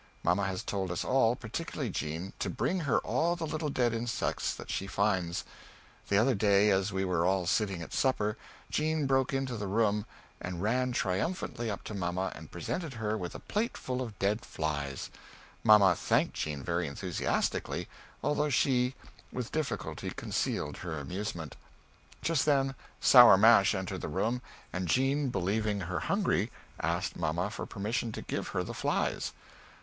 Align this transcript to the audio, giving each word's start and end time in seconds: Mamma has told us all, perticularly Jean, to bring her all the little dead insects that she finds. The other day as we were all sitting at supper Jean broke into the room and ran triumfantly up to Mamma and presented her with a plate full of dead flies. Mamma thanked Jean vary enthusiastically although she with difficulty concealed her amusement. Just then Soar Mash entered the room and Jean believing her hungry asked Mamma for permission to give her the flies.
Mamma 0.23 0.45
has 0.47 0.63
told 0.63 0.89
us 0.91 1.05
all, 1.05 1.35
perticularly 1.35 1.91
Jean, 1.91 2.33
to 2.39 2.49
bring 2.49 2.79
her 2.89 2.97
all 3.01 3.35
the 3.35 3.45
little 3.45 3.69
dead 3.69 3.93
insects 3.93 4.51
that 4.55 4.71
she 4.71 4.87
finds. 4.87 5.43
The 6.09 6.17
other 6.17 6.33
day 6.33 6.71
as 6.71 6.91
we 6.91 7.05
were 7.05 7.23
all 7.23 7.45
sitting 7.45 7.83
at 7.83 7.93
supper 7.93 8.35
Jean 8.71 9.05
broke 9.05 9.31
into 9.31 9.57
the 9.57 9.67
room 9.67 10.07
and 10.41 10.59
ran 10.59 10.91
triumfantly 10.91 11.69
up 11.69 11.83
to 11.83 11.93
Mamma 11.93 12.31
and 12.33 12.49
presented 12.49 12.95
her 12.95 13.15
with 13.15 13.35
a 13.35 13.39
plate 13.39 13.77
full 13.77 14.01
of 14.01 14.17
dead 14.17 14.43
flies. 14.43 15.11
Mamma 15.63 15.93
thanked 15.93 16.33
Jean 16.33 16.63
vary 16.63 16.87
enthusiastically 16.87 17.87
although 18.23 18.49
she 18.49 18.95
with 19.31 19.51
difficulty 19.51 20.09
concealed 20.09 20.77
her 20.77 20.97
amusement. 20.99 21.55
Just 22.23 22.47
then 22.47 22.73
Soar 22.99 23.37
Mash 23.37 23.75
entered 23.75 24.01
the 24.01 24.07
room 24.07 24.41
and 24.73 24.87
Jean 24.87 25.29
believing 25.29 25.81
her 25.81 25.99
hungry 25.99 26.49
asked 26.79 27.15
Mamma 27.17 27.51
for 27.51 27.67
permission 27.67 28.11
to 28.13 28.23
give 28.23 28.47
her 28.47 28.63
the 28.63 28.73
flies. 28.73 29.31